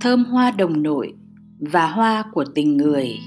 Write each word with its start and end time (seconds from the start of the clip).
Thơm 0.00 0.24
hoa 0.24 0.50
đồng 0.50 0.82
nội 0.82 1.14
và 1.58 1.90
hoa 1.90 2.24
của 2.32 2.44
tình 2.54 2.76
người. 2.76 3.18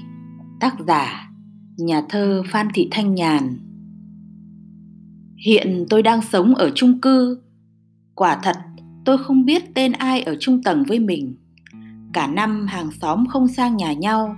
Tác 0.60 0.74
giả, 0.86 1.30
Nhà 1.76 2.02
thơ 2.08 2.42
Phan 2.50 2.68
Thị 2.74 2.88
Thanh 2.90 3.14
Nhàn. 3.14 3.58
Hiện 5.46 5.86
tôi 5.90 6.02
đang 6.02 6.22
sống 6.22 6.54
ở 6.54 6.70
chung 6.74 7.00
cư. 7.00 7.42
Quả 8.14 8.40
thật, 8.42 8.56
tôi 9.04 9.18
không 9.18 9.44
biết 9.44 9.74
tên 9.74 9.92
ai 9.92 10.22
ở 10.22 10.36
chung 10.40 10.62
tầng 10.62 10.84
với 10.88 10.98
mình. 10.98 11.36
Cả 12.12 12.26
năm 12.26 12.66
hàng 12.66 12.90
xóm 12.90 13.26
không 13.26 13.48
sang 13.48 13.76
nhà 13.76 13.92
nhau. 13.92 14.36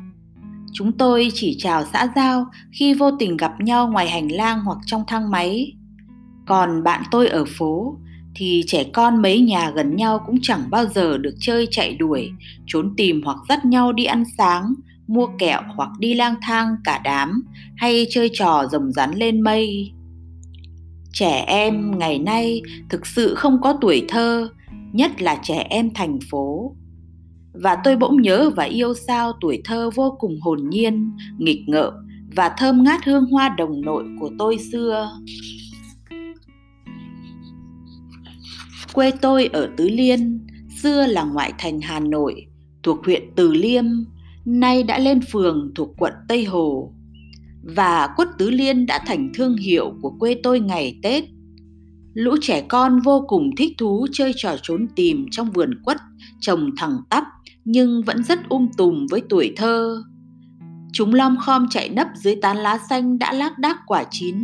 Chúng 0.73 0.93
tôi 0.93 1.29
chỉ 1.35 1.57
chào 1.59 1.85
xã 1.93 2.09
giao 2.17 2.47
khi 2.73 2.95
vô 2.95 3.11
tình 3.19 3.37
gặp 3.37 3.53
nhau 3.61 3.89
ngoài 3.89 4.11
hành 4.11 4.33
lang 4.33 4.61
hoặc 4.65 4.79
trong 4.87 5.05
thang 5.07 5.31
máy. 5.31 5.73
Còn 6.47 6.83
bạn 6.83 7.03
tôi 7.11 7.29
ở 7.29 7.45
phố 7.49 7.97
thì 8.35 8.63
trẻ 8.67 8.85
con 8.85 9.23
mấy 9.23 9.41
nhà 9.41 9.71
gần 9.71 9.97
nhau 9.97 10.21
cũng 10.27 10.37
chẳng 10.43 10.63
bao 10.71 10.87
giờ 10.87 11.19
được 11.19 11.35
chơi 11.41 11.69
chạy 11.71 11.95
đuổi, 11.95 12.31
trốn 12.67 12.95
tìm 12.97 13.23
hoặc 13.25 13.37
dắt 13.49 13.65
nhau 13.65 13.93
đi 13.93 14.05
ăn 14.05 14.25
sáng, 14.39 14.75
mua 15.07 15.27
kẹo 15.39 15.61
hoặc 15.77 15.91
đi 15.99 16.15
lang 16.15 16.35
thang 16.43 16.77
cả 16.85 17.01
đám 17.05 17.43
hay 17.77 18.07
chơi 18.11 18.31
trò 18.33 18.67
rồng 18.73 18.93
rắn 18.93 19.15
lên 19.15 19.41
mây. 19.41 19.93
Trẻ 21.13 21.45
em 21.47 21.99
ngày 21.99 22.19
nay 22.19 22.63
thực 22.91 23.07
sự 23.07 23.35
không 23.35 23.61
có 23.63 23.79
tuổi 23.81 24.05
thơ, 24.09 24.49
nhất 24.93 25.23
là 25.23 25.39
trẻ 25.43 25.67
em 25.71 25.91
thành 25.95 26.19
phố 26.31 26.75
và 27.53 27.77
tôi 27.85 27.97
bỗng 27.97 28.23
nhớ 28.23 28.51
và 28.57 28.65
yêu 28.65 28.95
sao 28.95 29.33
tuổi 29.41 29.63
thơ 29.65 29.91
vô 29.95 30.17
cùng 30.19 30.41
hồn 30.41 30.71
nhiên, 30.71 31.17
nghịch 31.39 31.61
ngợm 31.67 31.93
và 32.37 32.55
thơm 32.59 32.85
ngát 32.85 33.05
hương 33.05 33.27
hoa 33.27 33.49
đồng 33.49 33.81
nội 33.81 34.05
của 34.21 34.31
tôi 34.39 34.59
xưa. 34.73 35.11
Quê 38.95 39.11
tôi 39.11 39.47
ở 39.53 39.71
Tứ 39.77 39.89
Liên, 39.89 40.47
xưa 40.83 41.07
là 41.07 41.23
ngoại 41.23 41.53
thành 41.59 41.81
Hà 41.81 42.01
Nội, 42.01 42.47
thuộc 42.83 43.05
huyện 43.05 43.23
Từ 43.37 43.53
Liêm, 43.53 43.85
nay 44.45 44.83
đã 44.83 44.99
lên 44.99 45.21
phường 45.33 45.73
thuộc 45.75 45.95
quận 45.99 46.13
Tây 46.29 46.45
Hồ. 46.45 46.93
Và 47.63 48.09
quất 48.17 48.29
Tứ 48.39 48.51
Liên 48.51 48.87
đã 48.87 49.01
thành 49.07 49.33
thương 49.35 49.57
hiệu 49.57 49.95
của 50.03 50.11
quê 50.19 50.37
tôi 50.43 50.61
ngày 50.61 50.99
Tết. 51.03 51.25
Lũ 52.15 52.37
trẻ 52.41 52.61
con 52.69 53.01
vô 53.01 53.25
cùng 53.29 53.51
thích 53.57 53.73
thú 53.79 54.07
chơi 54.13 54.33
trò 54.37 54.57
trốn 54.63 54.87
tìm 54.97 55.27
trong 55.31 55.51
vườn 55.51 55.83
quất 55.85 55.97
trồng 56.41 56.71
thẳng 56.77 56.97
tắp 57.11 57.25
nhưng 57.65 58.03
vẫn 58.03 58.23
rất 58.23 58.49
um 58.49 58.69
tùm 58.77 59.07
với 59.11 59.23
tuổi 59.29 59.53
thơ. 59.57 60.03
Chúng 60.93 61.15
lom 61.15 61.37
khom 61.37 61.67
chạy 61.71 61.89
nấp 61.89 62.09
dưới 62.17 62.37
tán 62.43 62.57
lá 62.57 62.79
xanh 62.91 63.19
đã 63.19 63.33
lác 63.33 63.59
đác 63.59 63.77
quả 63.87 64.05
chín 64.11 64.37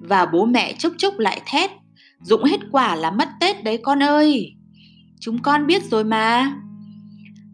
và 0.00 0.26
bố 0.26 0.46
mẹ 0.46 0.74
chốc 0.78 0.92
chốc 0.98 1.18
lại 1.18 1.42
thét. 1.46 1.70
Dụng 2.20 2.44
hết 2.44 2.60
quả 2.72 2.96
là 2.96 3.10
mất 3.10 3.28
Tết 3.40 3.64
đấy 3.64 3.78
con 3.82 4.02
ơi. 4.02 4.54
Chúng 5.20 5.38
con 5.42 5.66
biết 5.66 5.82
rồi 5.84 6.04
mà. 6.04 6.56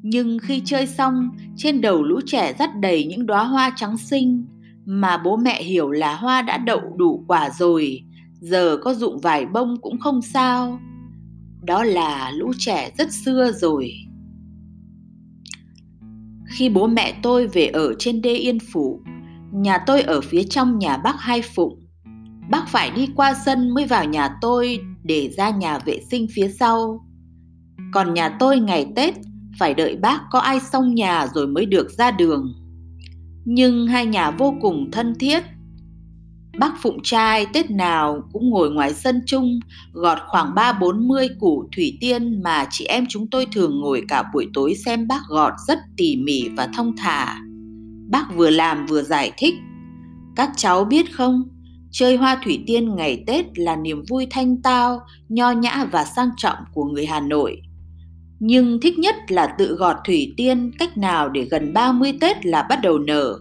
Nhưng 0.03 0.39
khi 0.39 0.63
chơi 0.65 0.87
xong, 0.87 1.31
trên 1.57 1.81
đầu 1.81 2.03
lũ 2.03 2.21
trẻ 2.27 2.55
dắt 2.59 2.71
đầy 2.81 3.05
những 3.05 3.27
đóa 3.27 3.45
hoa 3.45 3.73
trắng 3.77 3.99
xinh 3.99 4.47
mà 4.85 5.19
bố 5.19 5.37
mẹ 5.37 5.63
hiểu 5.63 5.91
là 5.91 6.17
hoa 6.17 6.43
đã 6.43 6.59
đậu 6.59 6.81
đủ 6.97 7.25
quả 7.29 7.51
rồi, 7.51 8.03
giờ 8.41 8.79
có 8.83 8.95
dụng 8.95 9.19
vài 9.19 9.47
bông 9.47 9.77
cũng 9.81 9.99
không 9.99 10.23
sao. 10.23 10.81
Đó 11.63 11.85
là 11.85 12.31
lũ 12.31 12.53
trẻ 12.59 12.91
rất 12.99 13.13
xưa 13.13 13.53
rồi. 13.53 13.93
Khi 16.47 16.69
bố 16.69 16.87
mẹ 16.87 17.19
tôi 17.23 17.47
về 17.47 17.67
ở 17.67 17.95
trên 17.99 18.23
đê 18.23 18.35
Yên 18.35 18.59
Phủ, 18.73 19.01
nhà 19.53 19.79
tôi 19.87 20.03
ở 20.03 20.21
phía 20.21 20.43
trong 20.43 20.79
nhà 20.79 20.97
bác 20.97 21.21
Hai 21.21 21.43
Phụng. 21.43 21.86
Bác 22.51 22.69
phải 22.69 22.91
đi 22.91 23.09
qua 23.17 23.35
sân 23.45 23.71
mới 23.71 23.87
vào 23.87 24.05
nhà 24.05 24.37
tôi 24.41 24.81
để 25.03 25.31
ra 25.37 25.51
nhà 25.51 25.79
vệ 25.79 26.01
sinh 26.11 26.27
phía 26.35 26.49
sau. 26.49 27.07
Còn 27.93 28.15
nhà 28.15 28.29
tôi 28.29 28.59
ngày 28.59 28.87
Tết 28.97 29.15
phải 29.59 29.75
đợi 29.75 29.97
bác 29.97 30.21
có 30.31 30.39
ai 30.39 30.61
xong 30.61 30.95
nhà 30.95 31.27
rồi 31.35 31.47
mới 31.47 31.67
được 31.67 31.91
ra 31.91 32.11
đường. 32.11 32.55
Nhưng 33.45 33.87
hai 33.87 34.07
nhà 34.07 34.31
vô 34.31 34.55
cùng 34.61 34.91
thân 34.91 35.15
thiết 35.19 35.45
Bác 36.59 36.83
Phụng 36.83 36.99
trai 37.03 37.47
Tết 37.53 37.71
nào 37.71 38.23
cũng 38.33 38.51
ngồi 38.51 38.71
ngoài 38.71 38.95
sân 38.95 39.23
chung, 39.27 39.61
gọt 39.93 40.19
khoảng 40.27 40.55
ba 40.55 40.73
bốn 40.73 41.09
mươi 41.09 41.29
củ 41.41 41.69
thủy 41.77 41.99
tiên 42.01 42.43
mà 42.43 42.67
chị 42.71 42.85
em 42.85 43.05
chúng 43.09 43.31
tôi 43.31 43.47
thường 43.53 43.81
ngồi 43.81 44.03
cả 44.09 44.25
buổi 44.35 44.47
tối 44.55 44.75
xem 44.75 45.09
bác 45.09 45.21
gọt 45.29 45.53
rất 45.69 45.79
tỉ 45.97 46.17
mỉ 46.17 46.49
và 46.57 46.69
thông 46.75 46.97
thả. 46.97 47.39
Bác 48.11 48.35
vừa 48.37 48.51
làm 48.51 48.87
vừa 48.87 49.03
giải 49.03 49.33
thích. 49.37 49.55
Các 50.37 50.51
cháu 50.57 50.85
biết 50.85 51.15
không, 51.15 51.43
chơi 51.99 52.17
hoa 52.17 52.41
thủy 52.45 52.65
tiên 52.67 52.95
ngày 52.95 53.25
Tết 53.27 53.59
là 53.59 53.77
niềm 53.77 54.03
vui 54.09 54.27
thanh 54.31 54.63
tao, 54.63 55.01
nho 55.29 55.51
nhã 55.51 55.85
và 55.93 56.05
sang 56.05 56.29
trọng 56.37 56.59
của 56.73 56.85
người 56.85 57.07
Hà 57.07 57.21
Nội. 57.21 57.63
Nhưng 58.39 58.81
thích 58.83 58.99
nhất 58.99 59.15
là 59.29 59.47
tự 59.59 59.77
gọt 59.77 59.97
thủy 60.07 60.35
tiên 60.37 60.71
cách 60.79 60.99
nào 60.99 61.29
để 61.29 61.49
gần 61.51 61.73
30 61.73 62.13
Tết 62.21 62.47
là 62.47 62.63
bắt 62.63 62.79
đầu 62.83 62.99
nở. 62.99 63.39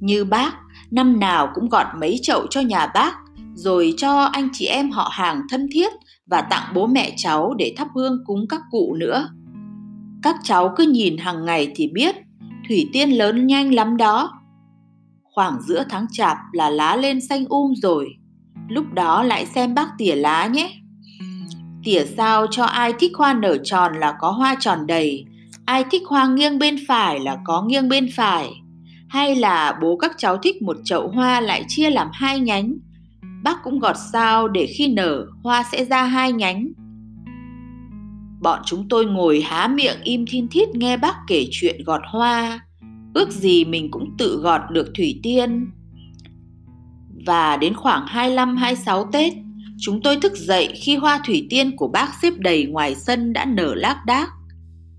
Như 0.00 0.24
bác, 0.24 0.54
năm 0.90 1.20
nào 1.20 1.48
cũng 1.54 1.68
gọt 1.68 1.86
mấy 2.00 2.18
chậu 2.22 2.46
cho 2.46 2.60
nhà 2.60 2.86
bác, 2.94 3.14
rồi 3.54 3.94
cho 3.96 4.20
anh 4.24 4.48
chị 4.52 4.66
em 4.66 4.90
họ 4.90 5.10
hàng 5.12 5.42
thân 5.50 5.68
thiết 5.72 5.92
và 6.26 6.40
tặng 6.40 6.72
bố 6.74 6.86
mẹ 6.86 7.14
cháu 7.16 7.54
để 7.58 7.74
thắp 7.76 7.88
hương 7.94 8.18
cúng 8.26 8.46
các 8.48 8.60
cụ 8.70 8.94
nữa. 8.98 9.28
Các 10.22 10.36
cháu 10.42 10.74
cứ 10.76 10.84
nhìn 10.84 11.16
hàng 11.18 11.44
ngày 11.44 11.72
thì 11.74 11.88
biết, 11.92 12.16
thủy 12.68 12.88
tiên 12.92 13.10
lớn 13.10 13.46
nhanh 13.46 13.74
lắm 13.74 13.96
đó. 13.96 14.35
Khoảng 15.36 15.62
giữa 15.62 15.84
tháng 15.88 16.06
chạp 16.12 16.36
là 16.52 16.70
lá 16.70 16.96
lên 16.96 17.20
xanh 17.20 17.44
um 17.48 17.74
rồi, 17.74 18.16
lúc 18.68 18.84
đó 18.92 19.22
lại 19.22 19.46
xem 19.46 19.74
bác 19.74 19.88
tỉa 19.98 20.14
lá 20.14 20.46
nhé. 20.46 20.72
Tỉa 21.84 22.04
sao 22.16 22.46
cho 22.50 22.64
ai 22.64 22.92
thích 22.98 23.12
hoa 23.16 23.34
nở 23.34 23.56
tròn 23.64 23.94
là 23.94 24.14
có 24.20 24.30
hoa 24.30 24.56
tròn 24.60 24.86
đầy, 24.86 25.24
ai 25.64 25.84
thích 25.90 26.02
hoa 26.08 26.26
nghiêng 26.26 26.58
bên 26.58 26.76
phải 26.88 27.20
là 27.20 27.38
có 27.44 27.62
nghiêng 27.62 27.88
bên 27.88 28.08
phải. 28.16 28.50
Hay 29.08 29.34
là 29.34 29.78
bố 29.82 29.96
các 29.96 30.12
cháu 30.18 30.36
thích 30.36 30.62
một 30.62 30.76
chậu 30.84 31.08
hoa 31.08 31.40
lại 31.40 31.64
chia 31.68 31.90
làm 31.90 32.08
hai 32.12 32.40
nhánh. 32.40 32.74
Bác 33.42 33.62
cũng 33.64 33.78
gọt 33.78 33.96
sao 34.12 34.48
để 34.48 34.66
khi 34.78 34.88
nở 34.88 35.26
hoa 35.42 35.64
sẽ 35.72 35.84
ra 35.84 36.04
hai 36.04 36.32
nhánh. 36.32 36.68
Bọn 38.40 38.60
chúng 38.64 38.88
tôi 38.88 39.06
ngồi 39.06 39.40
há 39.40 39.68
miệng 39.68 39.96
im 40.04 40.24
thiên 40.28 40.48
thiết 40.48 40.68
nghe 40.74 40.96
bác 40.96 41.14
kể 41.26 41.46
chuyện 41.50 41.84
gọt 41.84 42.00
hoa 42.12 42.60
ước 43.16 43.30
gì 43.30 43.64
mình 43.64 43.90
cũng 43.90 44.16
tự 44.18 44.40
gọt 44.42 44.60
được 44.70 44.86
thủy 44.96 45.20
tiên 45.22 45.70
và 47.26 47.56
đến 47.56 47.74
khoảng 47.74 48.06
25-26 48.06 49.10
Tết, 49.10 49.32
chúng 49.78 50.02
tôi 50.02 50.16
thức 50.16 50.32
dậy 50.36 50.68
khi 50.74 50.96
hoa 50.96 51.20
thủy 51.26 51.46
tiên 51.50 51.76
của 51.76 51.88
bác 51.88 52.08
xếp 52.22 52.32
đầy 52.38 52.64
ngoài 52.64 52.94
sân 52.94 53.32
đã 53.32 53.44
nở 53.44 53.74
lác 53.74 53.96
đác. 54.06 54.28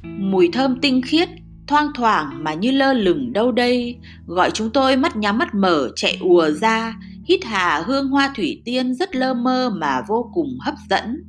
Mùi 0.03 0.50
thơm 0.53 0.81
tinh 0.81 1.01
khiết 1.01 1.29
thoang 1.67 1.88
thoảng 1.95 2.44
mà 2.44 2.53
như 2.53 2.72
lơ 2.72 2.94
lửng 2.94 3.33
đâu 3.33 3.51
đây, 3.51 3.97
gọi 4.27 4.51
chúng 4.51 4.69
tôi 4.69 4.95
mắt 4.95 5.16
nhắm 5.16 5.38
mắt 5.38 5.56
mở 5.56 5.89
chạy 5.95 6.17
ùa 6.22 6.51
ra, 6.51 6.95
hít 7.25 7.45
hà 7.45 7.83
hương 7.85 8.09
hoa 8.09 8.33
thủy 8.35 8.61
tiên 8.66 8.95
rất 8.95 9.16
lơ 9.16 9.33
mơ 9.33 9.69
mà 9.69 10.01
vô 10.07 10.31
cùng 10.33 10.57
hấp 10.61 10.75
dẫn. 10.89 11.23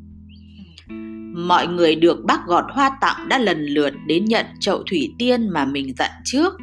Mọi 1.47 1.67
người 1.67 1.95
được 1.95 2.25
bác 2.25 2.47
gọt 2.47 2.65
hoa 2.73 2.91
tặng 3.01 3.29
đã 3.29 3.39
lần 3.39 3.67
lượt 3.67 3.93
đến 4.07 4.25
nhận 4.25 4.47
chậu 4.61 4.83
thủy 4.91 5.15
tiên 5.19 5.49
mà 5.49 5.65
mình 5.65 5.95
dặn 5.99 6.11
trước. 6.25 6.55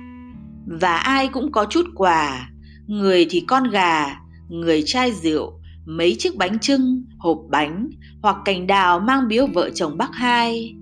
Và 0.66 0.96
ai 0.96 1.28
cũng 1.28 1.52
có 1.52 1.66
chút 1.70 1.86
quà, 1.96 2.50
người 2.88 3.26
thì 3.30 3.44
con 3.48 3.70
gà, 3.70 4.20
người 4.50 4.84
chai 4.86 5.12
rượu, 5.12 5.59
mấy 5.86 6.16
chiếc 6.20 6.36
bánh 6.36 6.59
trưng, 6.59 7.06
hộp 7.18 7.38
bánh 7.50 7.90
hoặc 8.22 8.36
cành 8.46 8.68
đào 8.68 9.00
mang 9.00 9.28
biếu 9.28 9.48
vợ 9.48 9.70
chồng 9.76 9.98
bác 9.98 10.16
hai. 10.16 10.76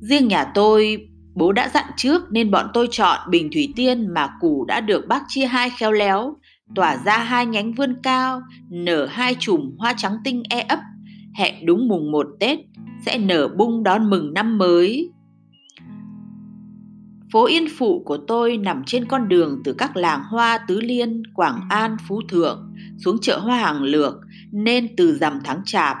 Riêng 0.00 0.28
nhà 0.28 0.44
tôi 0.54 1.08
Bố 1.36 1.52
đã 1.52 1.70
dặn 1.74 1.84
trước 1.96 2.22
nên 2.30 2.50
bọn 2.50 2.66
tôi 2.74 2.88
chọn 2.90 3.18
bình 3.30 3.48
thủy 3.52 3.72
tiên 3.76 4.14
mà 4.14 4.28
củ 4.40 4.64
đã 4.64 4.80
được 4.80 5.06
bác 5.08 5.22
chia 5.28 5.46
hai 5.46 5.70
khéo 5.70 5.92
léo, 5.92 6.36
tỏa 6.74 6.96
ra 7.04 7.18
hai 7.18 7.46
nhánh 7.46 7.72
vươn 7.72 7.96
cao, 8.02 8.42
nở 8.70 9.06
hai 9.06 9.36
chùm 9.38 9.76
hoa 9.78 9.94
trắng 9.96 10.16
tinh 10.24 10.42
e 10.50 10.60
ấp, 10.60 10.78
hẹn 11.34 11.66
đúng 11.66 11.88
mùng 11.88 12.12
một 12.12 12.26
Tết 12.40 12.58
sẽ 13.06 13.18
nở 13.18 13.48
bung 13.48 13.82
đón 13.82 14.10
mừng 14.10 14.34
năm 14.34 14.58
mới. 14.58 15.10
Phố 17.36 17.46
Yên 17.46 17.66
Phụ 17.78 18.02
của 18.06 18.16
tôi 18.16 18.56
nằm 18.56 18.82
trên 18.86 19.04
con 19.04 19.28
đường 19.28 19.60
từ 19.64 19.72
các 19.72 19.96
làng 19.96 20.22
hoa 20.30 20.58
Tứ 20.68 20.80
Liên, 20.80 21.22
Quảng 21.34 21.60
An, 21.68 21.96
Phú 22.08 22.20
Thượng 22.28 22.74
xuống 22.98 23.18
chợ 23.20 23.38
hoa 23.38 23.56
hàng 23.58 23.82
lược 23.82 24.14
nên 24.52 24.96
từ 24.96 25.14
rằm 25.14 25.38
tháng 25.44 25.60
chạp 25.64 25.96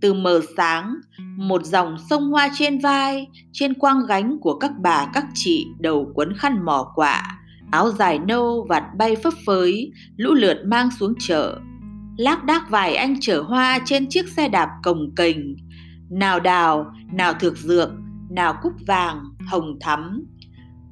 từ 0.00 0.14
mờ 0.14 0.40
sáng 0.56 0.94
một 1.36 1.64
dòng 1.64 1.96
sông 2.10 2.30
hoa 2.30 2.48
trên 2.58 2.78
vai 2.78 3.26
trên 3.52 3.74
quang 3.74 4.06
gánh 4.06 4.38
của 4.40 4.58
các 4.58 4.72
bà 4.82 5.06
các 5.14 5.24
chị 5.34 5.66
đầu 5.78 6.12
quấn 6.14 6.36
khăn 6.36 6.64
mỏ 6.64 6.92
quạ 6.94 7.22
áo 7.70 7.90
dài 7.90 8.18
nâu 8.18 8.66
vạt 8.68 8.84
bay 8.98 9.16
phấp 9.16 9.34
phới 9.46 9.92
lũ 10.16 10.34
lượt 10.34 10.58
mang 10.66 10.90
xuống 10.98 11.14
chợ. 11.18 11.58
Lác 12.16 12.44
đác 12.44 12.70
vài 12.70 12.94
anh 12.94 13.20
chở 13.20 13.42
hoa 13.42 13.78
trên 13.84 14.08
chiếc 14.08 14.28
xe 14.28 14.48
đạp 14.48 14.68
cồng 14.82 15.14
kềnh 15.16 15.56
nào 16.10 16.40
đào 16.40 16.92
nào 17.12 17.32
thực 17.32 17.56
dược 17.56 17.90
nào 18.30 18.54
cúc 18.62 18.72
vàng 18.86 19.24
hồng 19.46 19.78
thắm 19.80 20.24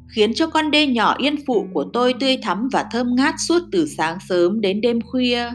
khiến 0.08 0.34
cho 0.34 0.46
con 0.46 0.70
đê 0.70 0.86
nhỏ 0.86 1.14
yên 1.18 1.36
phụ 1.46 1.68
của 1.72 1.84
tôi 1.92 2.14
tươi 2.20 2.36
thắm 2.36 2.68
và 2.72 2.84
thơm 2.90 3.14
ngát 3.14 3.34
suốt 3.38 3.62
từ 3.72 3.86
sáng 3.86 4.18
sớm 4.28 4.60
đến 4.60 4.80
đêm 4.80 5.00
khuya. 5.00 5.50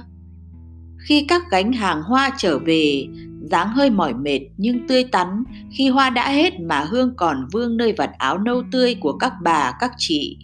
Khi 1.07 1.25
các 1.27 1.41
gánh 1.51 1.73
hàng 1.73 2.01
hoa 2.01 2.31
trở 2.37 2.59
về, 2.59 3.07
dáng 3.51 3.67
hơi 3.67 3.89
mỏi 3.89 4.13
mệt 4.13 4.39
nhưng 4.57 4.87
tươi 4.87 5.03
tắn, 5.03 5.43
khi 5.71 5.87
hoa 5.89 6.09
đã 6.09 6.29
hết 6.29 6.59
mà 6.59 6.79
hương 6.79 7.15
còn 7.17 7.47
vương 7.51 7.77
nơi 7.77 7.93
vạt 7.93 8.09
áo 8.17 8.37
nâu 8.37 8.63
tươi 8.71 8.95
của 8.95 9.13
các 9.17 9.33
bà, 9.43 9.71
các 9.79 9.91
chị. 9.97 10.37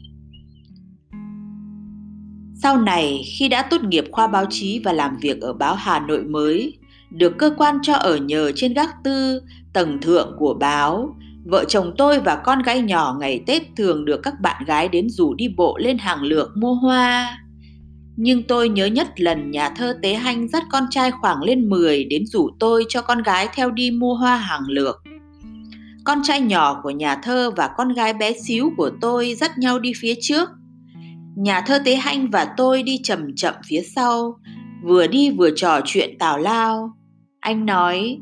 Sau 2.61 2.81
này, 2.81 3.23
khi 3.37 3.47
đã 3.47 3.61
tốt 3.61 3.83
nghiệp 3.83 4.05
khoa 4.11 4.27
báo 4.27 4.45
chí 4.49 4.81
và 4.83 4.93
làm 4.93 5.17
việc 5.17 5.41
ở 5.41 5.53
báo 5.53 5.75
hà 5.75 5.99
nội 5.99 6.23
mới, 6.23 6.77
được 7.09 7.37
cơ 7.37 7.51
quan 7.57 7.77
cho 7.81 7.93
ở 7.93 8.17
nhờ 8.17 8.51
trên 8.55 8.73
gác 8.73 9.03
tư, 9.03 9.41
tầng 9.73 10.01
thượng 10.01 10.35
của 10.39 10.53
báo 10.53 11.15
vợ 11.49 11.65
chồng 11.65 11.93
tôi 11.97 12.19
và 12.19 12.35
con 12.35 12.61
gái 12.61 12.81
nhỏ 12.81 13.17
ngày 13.19 13.43
tết 13.47 13.61
thường 13.77 14.05
được 14.05 14.19
các 14.23 14.33
bạn 14.41 14.65
gái 14.65 14.87
đến 14.87 15.09
rủ 15.09 15.33
đi 15.33 15.47
bộ 15.57 15.77
lên 15.77 15.97
hàng 15.97 16.23
lược 16.23 16.57
mua 16.57 16.73
hoa 16.73 17.39
nhưng 18.21 18.43
tôi 18.43 18.69
nhớ 18.69 18.85
nhất 18.85 19.19
lần 19.19 19.51
nhà 19.51 19.69
thơ 19.69 19.97
Tế 20.01 20.13
Hanh 20.13 20.47
dắt 20.47 20.63
con 20.71 20.83
trai 20.89 21.11
khoảng 21.11 21.43
lên 21.43 21.69
10 21.69 22.03
đến 22.03 22.25
rủ 22.25 22.49
tôi 22.59 22.85
cho 22.89 23.01
con 23.01 23.23
gái 23.23 23.47
theo 23.53 23.71
đi 23.71 23.91
mua 23.91 24.13
hoa 24.13 24.37
hàng 24.37 24.67
lược. 24.67 25.03
Con 26.03 26.19
trai 26.23 26.41
nhỏ 26.41 26.79
của 26.83 26.89
nhà 26.89 27.15
thơ 27.15 27.51
và 27.51 27.69
con 27.77 27.93
gái 27.93 28.13
bé 28.13 28.33
xíu 28.33 28.71
của 28.77 28.91
tôi 29.01 29.35
dắt 29.35 29.57
nhau 29.57 29.79
đi 29.79 29.91
phía 30.01 30.13
trước. 30.21 30.49
Nhà 31.35 31.61
thơ 31.61 31.79
Tế 31.85 31.95
Hanh 31.95 32.29
và 32.29 32.47
tôi 32.57 32.83
đi 32.83 32.99
chậm 33.03 33.35
chậm 33.35 33.53
phía 33.67 33.81
sau, 33.81 34.39
vừa 34.83 35.07
đi 35.07 35.31
vừa 35.31 35.49
trò 35.55 35.79
chuyện 35.85 36.17
tào 36.19 36.37
lao. 36.37 36.91
Anh 37.39 37.65
nói, 37.65 38.19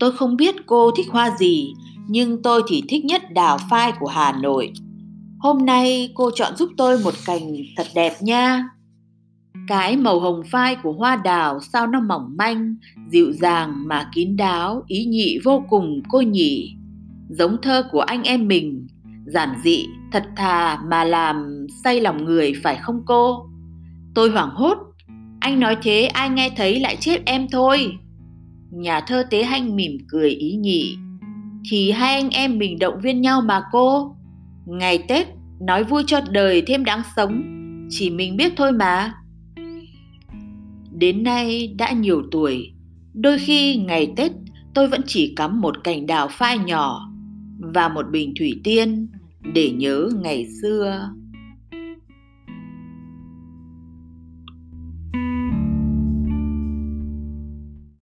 tôi 0.00 0.12
không 0.12 0.36
biết 0.36 0.54
cô 0.66 0.90
thích 0.90 1.06
hoa 1.10 1.36
gì, 1.38 1.72
nhưng 2.08 2.42
tôi 2.42 2.62
thì 2.68 2.82
thích 2.88 3.04
nhất 3.04 3.22
đào 3.32 3.58
phai 3.70 3.92
của 4.00 4.06
Hà 4.06 4.32
Nội. 4.32 4.72
Hôm 5.38 5.66
nay 5.66 6.12
cô 6.14 6.30
chọn 6.34 6.56
giúp 6.56 6.70
tôi 6.76 6.98
một 7.04 7.14
cành 7.26 7.52
thật 7.76 7.86
đẹp 7.94 8.12
nha. 8.20 8.68
Cái 9.68 9.96
màu 9.96 10.20
hồng 10.20 10.42
phai 10.50 10.76
của 10.82 10.92
hoa 10.92 11.16
đào 11.16 11.60
sao 11.60 11.86
nó 11.86 12.00
mỏng 12.00 12.34
manh, 12.38 12.74
dịu 13.10 13.32
dàng 13.32 13.88
mà 13.88 14.10
kín 14.14 14.36
đáo, 14.36 14.82
ý 14.86 15.04
nhị 15.04 15.38
vô 15.44 15.64
cùng 15.68 16.02
cô 16.08 16.20
nhỉ. 16.20 16.76
Giống 17.28 17.56
thơ 17.62 17.82
của 17.92 18.00
anh 18.00 18.22
em 18.22 18.48
mình, 18.48 18.86
giản 19.26 19.48
dị, 19.64 19.86
thật 20.12 20.24
thà 20.36 20.78
mà 20.90 21.04
làm 21.04 21.66
say 21.84 22.00
lòng 22.00 22.24
người 22.24 22.52
phải 22.62 22.76
không 22.76 23.02
cô? 23.06 23.46
Tôi 24.14 24.30
hoảng 24.30 24.50
hốt, 24.50 24.78
anh 25.40 25.60
nói 25.60 25.76
thế 25.82 26.06
ai 26.06 26.30
nghe 26.30 26.50
thấy 26.56 26.80
lại 26.80 26.96
chết 27.00 27.22
em 27.26 27.46
thôi. 27.52 27.92
Nhà 28.70 29.00
thơ 29.00 29.22
Tế 29.30 29.44
Hanh 29.44 29.76
mỉm 29.76 29.98
cười 30.08 30.30
ý 30.30 30.56
nhị. 30.56 30.96
Thì 31.70 31.90
hai 31.90 32.14
anh 32.14 32.30
em 32.30 32.58
mình 32.58 32.78
động 32.78 33.00
viên 33.02 33.20
nhau 33.20 33.40
mà 33.40 33.62
cô. 33.72 34.16
Ngày 34.66 34.98
Tết 35.08 35.26
nói 35.60 35.84
vui 35.84 36.02
cho 36.06 36.20
đời 36.30 36.62
thêm 36.66 36.84
đáng 36.84 37.02
sống, 37.16 37.42
chỉ 37.90 38.10
mình 38.10 38.36
biết 38.36 38.52
thôi 38.56 38.72
mà. 38.72 39.14
Đến 40.90 41.22
nay 41.22 41.74
đã 41.78 41.92
nhiều 41.92 42.22
tuổi, 42.30 42.72
đôi 43.14 43.38
khi 43.38 43.76
ngày 43.76 44.12
Tết 44.16 44.32
tôi 44.74 44.88
vẫn 44.88 45.00
chỉ 45.06 45.32
cắm 45.36 45.60
một 45.60 45.84
cành 45.84 46.06
đào 46.06 46.28
phai 46.30 46.58
nhỏ 46.58 47.12
và 47.58 47.88
một 47.88 48.06
bình 48.10 48.34
thủy 48.38 48.60
tiên 48.64 49.08
để 49.54 49.70
nhớ 49.70 50.08
ngày 50.22 50.46
xưa. 50.62 51.10